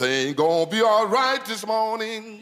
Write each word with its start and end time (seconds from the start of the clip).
Everything 0.00 0.34
gonna 0.34 0.64
be 0.64 0.82
alright 0.82 1.44
this 1.44 1.62
morning. 1.66 2.40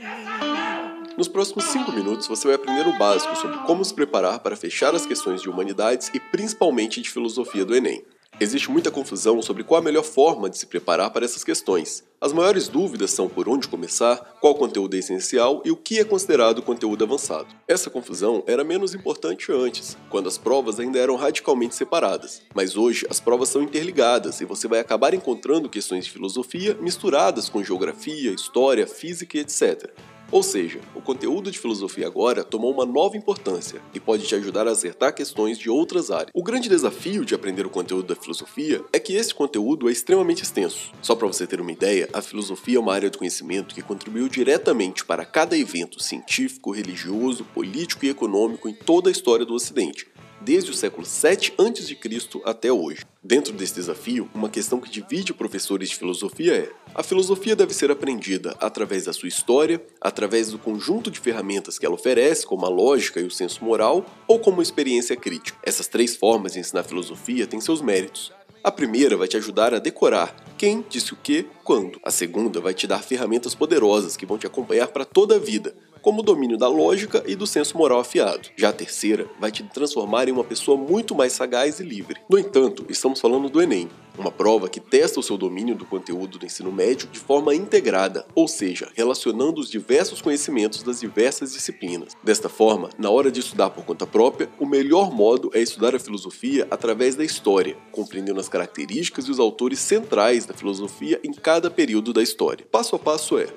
Nos 1.16 1.26
próximos 1.26 1.64
5 1.64 1.90
minutos 1.90 2.28
você 2.28 2.46
vai 2.46 2.54
aprender 2.54 2.86
o 2.86 2.96
básico 2.96 3.34
sobre 3.34 3.58
como 3.66 3.84
se 3.84 3.92
preparar 3.92 4.38
para 4.38 4.54
fechar 4.54 4.94
as 4.94 5.04
questões 5.04 5.42
de 5.42 5.50
humanidades 5.50 6.08
e 6.14 6.20
principalmente 6.20 7.02
de 7.02 7.10
filosofia 7.10 7.64
do 7.64 7.74
Enem. 7.74 8.04
Existe 8.40 8.70
muita 8.70 8.88
confusão 8.88 9.42
sobre 9.42 9.64
qual 9.64 9.80
a 9.80 9.84
melhor 9.84 10.04
forma 10.04 10.48
de 10.48 10.56
se 10.56 10.64
preparar 10.64 11.10
para 11.10 11.24
essas 11.24 11.42
questões. 11.42 12.04
As 12.20 12.32
maiores 12.32 12.68
dúvidas 12.68 13.10
são 13.10 13.28
por 13.28 13.48
onde 13.48 13.66
começar, 13.66 14.16
qual 14.40 14.54
conteúdo 14.54 14.94
é 14.94 15.00
essencial 15.00 15.60
e 15.64 15.72
o 15.72 15.76
que 15.76 15.98
é 15.98 16.04
considerado 16.04 16.62
conteúdo 16.62 17.02
avançado. 17.02 17.48
Essa 17.66 17.90
confusão 17.90 18.44
era 18.46 18.62
menos 18.62 18.94
importante 18.94 19.50
antes, 19.50 19.96
quando 20.08 20.28
as 20.28 20.38
provas 20.38 20.78
ainda 20.78 21.00
eram 21.00 21.16
radicalmente 21.16 21.74
separadas. 21.74 22.40
Mas 22.54 22.76
hoje 22.76 23.04
as 23.10 23.18
provas 23.18 23.48
são 23.48 23.60
interligadas 23.60 24.40
e 24.40 24.44
você 24.44 24.68
vai 24.68 24.78
acabar 24.78 25.14
encontrando 25.14 25.68
questões 25.68 26.04
de 26.04 26.12
filosofia 26.12 26.76
misturadas 26.80 27.48
com 27.48 27.64
geografia, 27.64 28.30
história, 28.30 28.86
física 28.86 29.36
e 29.36 29.40
etc. 29.40 29.92
Ou 30.30 30.42
seja, 30.42 30.80
o 30.94 31.00
conteúdo 31.00 31.50
de 31.50 31.58
filosofia 31.58 32.06
agora 32.06 32.44
tomou 32.44 32.70
uma 32.70 32.84
nova 32.84 33.16
importância 33.16 33.80
e 33.94 34.00
pode 34.00 34.26
te 34.26 34.34
ajudar 34.34 34.68
a 34.68 34.72
acertar 34.72 35.14
questões 35.14 35.58
de 35.58 35.70
outras 35.70 36.10
áreas. 36.10 36.30
O 36.34 36.42
grande 36.42 36.68
desafio 36.68 37.24
de 37.24 37.34
aprender 37.34 37.64
o 37.64 37.70
conteúdo 37.70 38.14
da 38.14 38.20
filosofia 38.20 38.84
é 38.92 38.98
que 38.98 39.14
esse 39.14 39.34
conteúdo 39.34 39.88
é 39.88 39.92
extremamente 39.92 40.42
extenso. 40.42 40.92
Só 41.00 41.14
para 41.14 41.26
você 41.26 41.46
ter 41.46 41.62
uma 41.62 41.72
ideia, 41.72 42.08
a 42.12 42.20
filosofia 42.20 42.76
é 42.76 42.80
uma 42.80 42.92
área 42.92 43.08
do 43.08 43.16
conhecimento 43.16 43.74
que 43.74 43.80
contribuiu 43.80 44.28
diretamente 44.28 45.02
para 45.02 45.24
cada 45.24 45.56
evento 45.56 46.02
científico, 46.02 46.72
religioso, 46.72 47.44
político 47.54 48.04
e 48.04 48.10
econômico 48.10 48.68
em 48.68 48.74
toda 48.74 49.08
a 49.08 49.12
história 49.12 49.46
do 49.46 49.54
Ocidente 49.54 50.06
desde 50.40 50.70
o 50.70 50.74
século 50.74 51.06
7 51.06 51.54
a.C. 51.58 51.98
até 52.44 52.72
hoje. 52.72 53.04
Dentro 53.22 53.52
desse 53.52 53.74
desafio, 53.74 54.28
uma 54.34 54.48
questão 54.48 54.80
que 54.80 54.90
divide 54.90 55.34
professores 55.34 55.90
de 55.90 55.96
filosofia 55.96 56.54
é: 56.54 56.72
a 56.94 57.02
filosofia 57.02 57.54
deve 57.54 57.74
ser 57.74 57.90
aprendida 57.90 58.56
através 58.60 59.04
da 59.04 59.12
sua 59.12 59.28
história, 59.28 59.82
através 60.00 60.50
do 60.50 60.58
conjunto 60.58 61.10
de 61.10 61.20
ferramentas 61.20 61.78
que 61.78 61.86
ela 61.86 61.94
oferece, 61.94 62.46
como 62.46 62.64
a 62.64 62.68
lógica 62.68 63.20
e 63.20 63.24
o 63.24 63.30
senso 63.30 63.64
moral, 63.64 64.04
ou 64.26 64.38
como 64.38 64.62
experiência 64.62 65.16
crítica. 65.16 65.58
Essas 65.62 65.88
três 65.88 66.16
formas 66.16 66.52
de 66.52 66.60
ensinar 66.60 66.84
filosofia 66.84 67.46
têm 67.46 67.60
seus 67.60 67.80
méritos. 67.80 68.32
A 68.62 68.72
primeira 68.72 69.16
vai 69.16 69.28
te 69.28 69.36
ajudar 69.36 69.72
a 69.72 69.78
decorar 69.78 70.34
quem 70.58 70.84
disse 70.88 71.12
o 71.12 71.16
que, 71.16 71.46
quando. 71.62 72.00
A 72.04 72.10
segunda 72.10 72.60
vai 72.60 72.74
te 72.74 72.86
dar 72.86 73.02
ferramentas 73.02 73.54
poderosas 73.54 74.16
que 74.16 74.26
vão 74.26 74.36
te 74.36 74.46
acompanhar 74.46 74.88
para 74.88 75.04
toda 75.04 75.36
a 75.36 75.38
vida, 75.38 75.74
como 76.08 76.22
o 76.22 76.24
domínio 76.24 76.56
da 76.56 76.68
lógica 76.68 77.22
e 77.26 77.36
do 77.36 77.46
senso 77.46 77.76
moral 77.76 78.00
afiado. 78.00 78.48
Já 78.56 78.70
a 78.70 78.72
terceira 78.72 79.26
vai 79.38 79.52
te 79.52 79.62
transformar 79.62 80.26
em 80.26 80.32
uma 80.32 80.42
pessoa 80.42 80.74
muito 80.74 81.14
mais 81.14 81.34
sagaz 81.34 81.80
e 81.80 81.82
livre. 81.82 82.18
No 82.30 82.38
entanto, 82.38 82.86
estamos 82.88 83.20
falando 83.20 83.50
do 83.50 83.60
Enem, 83.60 83.90
uma 84.16 84.30
prova 84.30 84.70
que 84.70 84.80
testa 84.80 85.20
o 85.20 85.22
seu 85.22 85.36
domínio 85.36 85.74
do 85.74 85.84
conteúdo 85.84 86.38
do 86.38 86.46
ensino 86.46 86.72
médio 86.72 87.08
de 87.12 87.18
forma 87.18 87.54
integrada, 87.54 88.26
ou 88.34 88.48
seja, 88.48 88.88
relacionando 88.94 89.60
os 89.60 89.70
diversos 89.70 90.22
conhecimentos 90.22 90.82
das 90.82 90.98
diversas 90.98 91.52
disciplinas. 91.52 92.14
Desta 92.24 92.48
forma, 92.48 92.88
na 92.96 93.10
hora 93.10 93.30
de 93.30 93.40
estudar 93.40 93.68
por 93.68 93.84
conta 93.84 94.06
própria, 94.06 94.48
o 94.58 94.64
melhor 94.64 95.12
modo 95.12 95.50
é 95.52 95.60
estudar 95.60 95.94
a 95.94 96.00
filosofia 96.00 96.66
através 96.70 97.16
da 97.16 97.24
história, 97.24 97.76
compreendendo 97.92 98.40
as 98.40 98.48
características 98.48 99.26
e 99.26 99.30
os 99.30 99.38
autores 99.38 99.78
centrais 99.78 100.46
da 100.46 100.54
filosofia 100.54 101.20
em 101.22 101.34
cada 101.34 101.70
período 101.70 102.14
da 102.14 102.22
história. 102.22 102.66
Passo 102.72 102.96
a 102.96 102.98
passo 102.98 103.36
é 103.36 103.48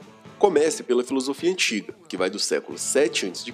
Comece 0.41 0.81
pela 0.81 1.03
filosofia 1.03 1.51
antiga, 1.51 1.93
que 2.09 2.17
vai 2.17 2.27
do 2.27 2.39
século 2.39 2.75
7 2.75 3.27
a.C. 3.27 3.53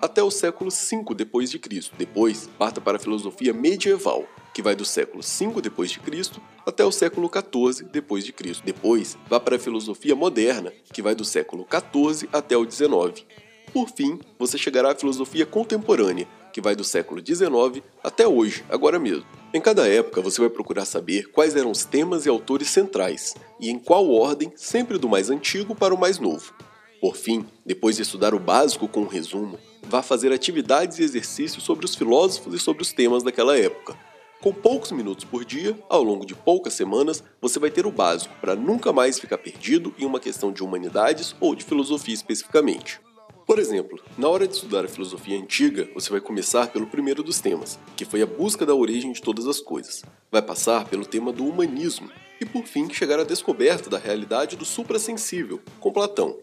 até 0.00 0.22
o 0.22 0.30
século 0.30 0.70
5 0.70 1.12
d.C. 1.12 1.90
Depois, 1.98 2.48
parta 2.56 2.80
para 2.80 2.96
a 2.96 3.00
filosofia 3.00 3.52
medieval, 3.52 4.24
que 4.54 4.62
vai 4.62 4.76
do 4.76 4.84
século 4.84 5.20
5 5.20 5.60
d.C. 5.60 6.40
até 6.64 6.84
o 6.84 6.92
século 6.92 7.28
14 7.28 7.82
d.C. 7.86 8.62
Depois, 8.64 9.18
vá 9.28 9.40
para 9.40 9.56
a 9.56 9.58
filosofia 9.58 10.14
moderna, 10.14 10.72
que 10.92 11.02
vai 11.02 11.12
do 11.12 11.24
século 11.24 11.64
14 11.64 12.28
até 12.32 12.56
o 12.56 12.64
19. 12.64 13.26
Por 13.72 13.88
fim, 13.88 14.20
você 14.38 14.56
chegará 14.56 14.92
à 14.92 14.94
filosofia 14.94 15.44
contemporânea, 15.44 16.28
que 16.58 16.60
vai 16.60 16.74
do 16.74 16.82
século 16.82 17.22
19 17.22 17.84
até 18.02 18.26
hoje, 18.26 18.64
agora 18.68 18.98
mesmo. 18.98 19.24
Em 19.54 19.60
cada 19.60 19.86
época, 19.86 20.20
você 20.20 20.40
vai 20.40 20.50
procurar 20.50 20.84
saber 20.84 21.30
quais 21.30 21.54
eram 21.54 21.70
os 21.70 21.84
temas 21.84 22.26
e 22.26 22.28
autores 22.28 22.68
centrais, 22.68 23.36
e 23.60 23.70
em 23.70 23.78
qual 23.78 24.10
ordem, 24.10 24.52
sempre 24.56 24.98
do 24.98 25.08
mais 25.08 25.30
antigo 25.30 25.72
para 25.72 25.94
o 25.94 25.98
mais 25.98 26.18
novo. 26.18 26.52
Por 27.00 27.14
fim, 27.14 27.46
depois 27.64 27.94
de 27.94 28.02
estudar 28.02 28.34
o 28.34 28.40
básico 28.40 28.88
com 28.88 29.02
um 29.02 29.06
resumo, 29.06 29.56
vá 29.84 30.02
fazer 30.02 30.32
atividades 30.32 30.98
e 30.98 31.04
exercícios 31.04 31.62
sobre 31.62 31.84
os 31.84 31.94
filósofos 31.94 32.52
e 32.52 32.58
sobre 32.58 32.82
os 32.82 32.92
temas 32.92 33.22
daquela 33.22 33.56
época. 33.56 33.96
Com 34.40 34.52
poucos 34.52 34.90
minutos 34.90 35.24
por 35.24 35.44
dia, 35.44 35.78
ao 35.88 36.02
longo 36.02 36.26
de 36.26 36.34
poucas 36.34 36.72
semanas, 36.72 37.22
você 37.40 37.60
vai 37.60 37.70
ter 37.70 37.86
o 37.86 37.92
básico 37.92 38.34
para 38.40 38.56
nunca 38.56 38.92
mais 38.92 39.20
ficar 39.20 39.38
perdido 39.38 39.94
em 39.96 40.04
uma 40.04 40.18
questão 40.18 40.50
de 40.50 40.64
humanidades 40.64 41.36
ou 41.38 41.54
de 41.54 41.64
filosofia 41.64 42.14
especificamente. 42.14 43.00
Por 43.48 43.58
exemplo, 43.58 43.98
na 44.18 44.28
hora 44.28 44.46
de 44.46 44.52
estudar 44.52 44.84
a 44.84 44.88
filosofia 44.88 45.38
antiga, 45.38 45.88
você 45.94 46.10
vai 46.10 46.20
começar 46.20 46.66
pelo 46.66 46.86
primeiro 46.86 47.22
dos 47.22 47.40
temas, 47.40 47.78
que 47.96 48.04
foi 48.04 48.20
a 48.20 48.26
busca 48.26 48.66
da 48.66 48.74
origem 48.74 49.10
de 49.10 49.22
todas 49.22 49.46
as 49.46 49.58
coisas. 49.58 50.04
Vai 50.30 50.42
passar 50.42 50.86
pelo 50.86 51.06
tema 51.06 51.32
do 51.32 51.46
humanismo 51.46 52.10
e, 52.38 52.44
por 52.44 52.66
fim, 52.66 52.92
chegar 52.92 53.18
à 53.18 53.24
descoberta 53.24 53.88
da 53.88 53.96
realidade 53.96 54.54
do 54.54 54.66
suprassensível, 54.66 55.62
com 55.80 55.90
Platão. 55.90 56.36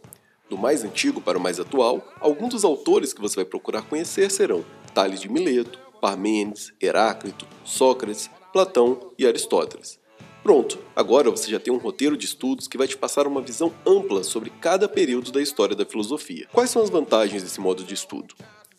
Do 0.49 0.57
mais 0.57 0.83
antigo 0.83 1.21
para 1.21 1.37
o 1.37 1.41
mais 1.41 1.59
atual, 1.59 2.11
alguns 2.19 2.49
dos 2.49 2.65
autores 2.65 3.13
que 3.13 3.21
você 3.21 3.35
vai 3.35 3.45
procurar 3.45 3.83
conhecer 3.83 4.31
serão 4.31 4.65
Tales 4.91 5.21
de 5.21 5.29
Mileto, 5.29 5.79
Parmênides, 6.01 6.73
Heráclito, 6.81 7.45
Sócrates, 7.63 8.31
Platão 8.51 9.11
e 9.15 9.27
Aristóteles. 9.27 9.99
Pronto, 10.45 10.77
agora 10.95 11.31
você 11.31 11.49
já 11.49 11.59
tem 11.59 11.73
um 11.73 11.77
roteiro 11.77 12.15
de 12.15 12.27
estudos 12.27 12.67
que 12.67 12.77
vai 12.77 12.87
te 12.87 12.95
passar 12.95 13.25
uma 13.25 13.41
visão 13.41 13.73
ampla 13.83 14.23
sobre 14.23 14.51
cada 14.51 14.87
período 14.87 15.31
da 15.31 15.41
história 15.41 15.75
da 15.75 15.87
filosofia. 15.87 16.47
Quais 16.53 16.69
são 16.69 16.83
as 16.83 16.89
vantagens 16.91 17.41
desse 17.41 17.59
modo 17.59 17.83
de 17.83 17.95
estudo? 17.95 18.35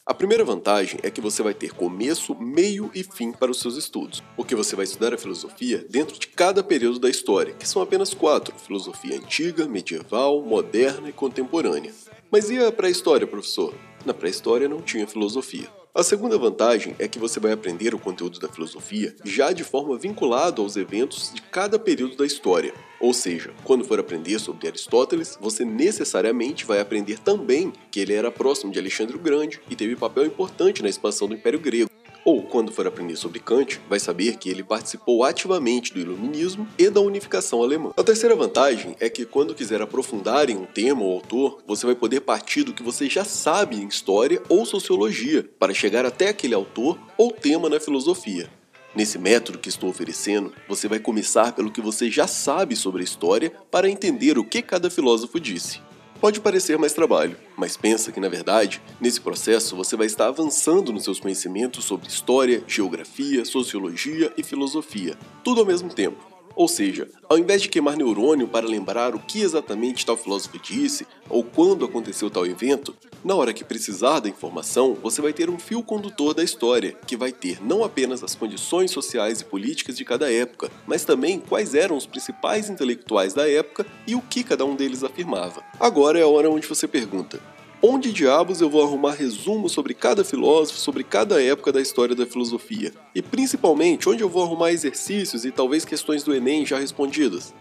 A 0.06 0.15
primeira 0.15 0.44
vantagem 0.44 1.00
é 1.03 1.10
que 1.10 1.21
você 1.21 1.43
vai 1.43 1.53
ter 1.53 1.72
começo, 1.72 2.37
meio 2.37 2.88
e 2.94 3.03
fim 3.03 3.32
para 3.32 3.50
os 3.50 3.59
seus 3.59 3.77
estudos, 3.77 4.22
porque 4.37 4.54
você 4.54 4.77
vai 4.77 4.84
estudar 4.84 5.12
a 5.12 5.19
filosofia 5.19 5.84
dentro 5.91 6.16
de 6.16 6.28
cada 6.28 6.62
período 6.62 7.00
da 7.00 7.10
história, 7.10 7.54
que 7.54 7.69
são 7.69 7.83
apenas 7.83 8.15
quatro: 8.15 8.54
filosofia 8.56 9.16
antiga, 9.16 9.66
medieval, 9.66 10.41
moderna 10.43 11.09
e 11.09 11.12
contemporânea. 11.12 11.93
Mas 12.31 12.48
e 12.48 12.65
a 12.65 12.71
pré-história, 12.71 13.27
professor? 13.27 13.75
Na 14.06 14.15
pré-história 14.15 14.69
não 14.69 14.81
tinha 14.81 15.05
filosofia. 15.05 15.69
A 15.93 16.00
segunda 16.00 16.39
vantagem 16.39 16.94
é 16.97 17.09
que 17.09 17.19
você 17.19 17.41
vai 17.41 17.50
aprender 17.50 17.93
o 17.93 17.99
conteúdo 17.99 18.39
da 18.39 18.49
filosofia 18.49 19.17
já 19.25 19.50
de 19.50 19.65
forma 19.65 19.99
vinculada 19.99 20.62
aos 20.62 20.77
eventos 20.77 21.33
de 21.34 21.43
cada 21.43 21.77
período 21.77 22.16
da 22.16 22.25
história. 22.25 22.72
Ou 23.00 23.12
seja, 23.12 23.53
quando 23.65 23.84
for 23.84 23.99
aprender 23.99 24.39
sobre 24.39 24.69
Aristóteles, 24.69 25.37
você 25.41 25.65
necessariamente 25.65 26.65
vai 26.65 26.78
aprender 26.78 27.19
também 27.19 27.72
que 27.91 27.99
ele 27.99 28.12
era 28.12 28.31
próximo 28.31 28.71
de 28.71 28.78
Alexandre 28.78 29.16
o 29.16 29.19
Grande 29.19 29.61
e 29.69 29.75
teve 29.75 29.97
papel 29.97 30.25
importante 30.25 30.84
na 30.84 30.89
expansão 30.89 31.27
do 31.27 31.34
Império 31.34 31.59
Grego. 31.59 31.91
Ou, 32.26 32.42
quando 32.42 32.72
for 32.72 32.88
aprender 32.88 33.14
sobre 33.14 33.38
Kant, 33.38 33.81
vai 33.88 34.00
saber 34.00 34.37
que 34.37 34.50
ele 34.50 34.64
participou 34.64 35.22
ativamente 35.22 35.94
do 35.94 36.00
Iluminismo 36.00 36.66
e 36.76 36.91
da 36.91 37.00
unificação 37.00 37.62
alemã. 37.62 37.92
A 37.97 38.03
terceira 38.03 38.34
vantagem 38.34 38.97
é 38.98 39.09
que, 39.09 39.25
quando 39.25 39.54
quiser 39.54 39.81
aprofundar 39.81 40.50
em 40.50 40.56
um 40.56 40.66
tema 40.66 41.04
ou 41.04 41.12
autor, 41.12 41.62
você 41.65 41.86
vai 41.86 41.94
poder 41.94 42.22
partir 42.22 42.65
do 42.65 42.72
que 42.72 42.82
você 42.82 43.09
já 43.09 43.25
sabe 43.25 43.76
em 43.76 43.86
história 43.86 44.42
ou 44.48 44.66
sociologia, 44.66 45.48
para 45.56 45.72
chegar 45.72 46.04
até 46.04 46.28
aquele 46.28 46.53
autor 46.53 46.98
ou 47.16 47.31
tema 47.31 47.69
na 47.69 47.78
filosofia. 47.78 48.50
Nesse 48.92 49.20
método 49.20 49.60
que 49.60 49.69
estou 49.69 49.88
oferecendo, 49.88 50.53
você 50.69 50.88
vai 50.88 50.98
começar 50.98 51.53
pelo 51.53 51.70
que 51.70 51.81
você 51.81 52.10
já 52.10 52.26
sabe 52.26 52.75
sobre 52.75 53.03
a 53.03 53.04
história 53.04 53.53
para 53.70 53.88
entender 53.88 54.36
o 54.36 54.44
que 54.44 54.62
cada 54.62 54.91
filósofo 54.91 55.38
disse. 55.38 55.85
Pode 56.21 56.41
parecer 56.41 56.78
mais 56.78 56.94
trabalho, 56.94 57.37
mas 57.56 57.77
pensa 57.77 58.10
que 58.10 58.19
na 58.19 58.28
verdade, 58.28 58.81
nesse 58.99 59.21
processo 59.21 59.77
você 59.77 59.97
vai 59.97 60.06
estar 60.06 60.28
avançando 60.28 60.91
nos 60.93 61.04
seus 61.04 61.21
conhecimentos 61.21 61.84
sobre 61.84 62.09
história, 62.09 62.65
geografia, 62.66 63.44
sociologia 63.44 64.32
e 64.37 64.43
filosofia, 64.43 65.16
tudo 65.44 65.60
ao 65.60 65.66
mesmo 65.66 65.91
tempo. 65.91 66.16
Ou 66.54 66.66
seja, 66.66 67.07
ao 67.28 67.39
invés 67.39 67.60
de 67.60 67.68
queimar 67.68 67.98
neurônio 67.98 68.48
para 68.48 68.66
lembrar 68.66 69.15
o 69.15 69.18
que 69.18 69.42
exatamente 69.42 70.07
tal 70.07 70.16
filósofo 70.16 70.59
disse 70.59 71.07
ou 71.28 71.45
quando 71.45 71.84
aconteceu 71.84 72.30
tal 72.30 72.47
evento, 72.47 72.97
na 73.27 73.34
hora 73.34 73.53
que 73.53 73.65
precisar 73.65 74.21
da 74.21 74.28
informação, 74.28 74.97
você 75.03 75.21
vai 75.21 75.33
ter 75.33 75.51
um 75.51 75.59
fio 75.59 75.83
condutor 75.83 76.33
da 76.33 76.45
história, 76.45 76.97
que 77.09 77.17
vai 77.17 77.33
ter 77.33 77.61
não 77.61 77.83
apenas 77.83 78.23
as 78.23 78.37
condições 78.37 78.93
sociais 78.93 79.41
e 79.41 79.45
políticas 79.45 79.97
de 79.97 80.05
cada 80.05 80.33
época, 80.33 80.71
mas 80.87 81.05
também 81.05 81.41
quais 81.41 81.75
eram 81.75 81.97
os 81.97 82.07
principais 82.07 82.71
intelectuais 82.71 83.34
da 83.34 83.51
época 83.51 83.84
e 84.07 84.15
o 84.15 84.21
que 84.21 84.45
cada 84.45 84.65
um 84.65 84.77
deles 84.77 85.03
afirmava. 85.03 85.61
Agora 85.81 86.21
é 86.21 86.23
a 86.23 86.28
hora 86.28 86.49
onde 86.49 86.69
você 86.69 86.87
pergunta: 86.87 87.41
Onde 87.83 88.13
diabos 88.13 88.61
eu 88.61 88.71
vou 88.71 88.84
arrumar 88.84 89.15
resumo 89.15 89.69
sobre 89.69 89.93
cada 89.93 90.23
filósofo, 90.23 90.78
sobre 90.78 91.03
cada 91.03 91.43
época 91.43 91.73
da 91.73 91.81
história 91.81 92.15
da 92.15 92.27
filosofia? 92.27 92.93
E 93.13 93.21
principalmente, 93.21 94.09
onde 94.09 94.23
eu 94.23 94.28
vou 94.28 94.45
arrumar 94.45 94.71
exercícios 94.71 95.45
e 95.45 95.51
talvez 95.51 95.84
questões 95.84 96.23
do 96.23 96.33
Enem 96.33 96.65
já 96.65 96.78
respondidas? 96.78 97.53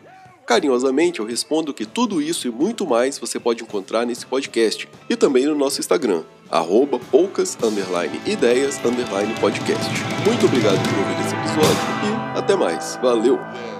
Carinhosamente 0.45 1.19
eu 1.19 1.25
respondo 1.25 1.73
que 1.73 1.85
tudo 1.85 2.21
isso 2.21 2.47
e 2.47 2.51
muito 2.51 2.85
mais 2.85 3.17
você 3.17 3.39
pode 3.39 3.63
encontrar 3.63 4.05
nesse 4.05 4.25
podcast 4.25 4.87
e 5.09 5.15
também 5.15 5.45
no 5.45 5.55
nosso 5.55 5.79
Instagram, 5.79 6.23
arroba 6.49 6.99
poucas, 6.99 7.55
ideias, 8.25 8.79
underline, 8.85 9.33
podcast. 9.39 9.89
Muito 10.25 10.45
obrigado 10.45 10.77
por 10.87 10.99
ouvir 10.99 11.25
esse 11.25 11.35
episódio 11.35 12.35
e 12.35 12.37
até 12.37 12.55
mais. 12.55 12.99
Valeu! 13.01 13.74